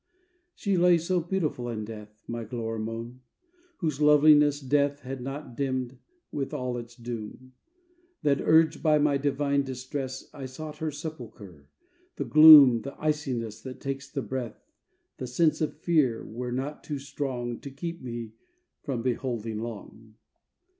She 0.55 0.77
lay 0.77 0.97
so 0.97 1.19
beautiful 1.19 1.69
in 1.69 1.85
death, 1.85 2.23
My 2.27 2.43
Gloramone, 2.43 3.19
whose 3.77 4.01
loveliness 4.01 4.59
Death 4.59 5.01
had 5.01 5.21
not 5.21 5.55
dimmed 5.55 5.99
with 6.31 6.55
all 6.55 6.75
its 6.79 6.95
doom, 6.95 7.53
That, 8.23 8.41
urged 8.41 8.81
by 8.81 8.97
my 8.97 9.17
divine 9.17 9.61
distress, 9.61 10.27
I 10.33 10.47
sought 10.47 10.77
her 10.79 10.89
sepulchre: 10.89 11.69
the 12.15 12.25
gloom, 12.25 12.81
The 12.81 12.99
iciness 12.99 13.61
that 13.61 13.79
takes 13.79 14.09
the 14.09 14.23
breath, 14.23 14.71
The 15.17 15.27
sense 15.27 15.61
of 15.61 15.77
fear, 15.77 16.25
were 16.25 16.51
not 16.51 16.83
too 16.83 16.97
strong 16.97 17.59
To 17.59 17.69
keep 17.69 18.01
me 18.01 18.31
from 18.81 19.03
beholding 19.03 19.59
long. 19.59 20.15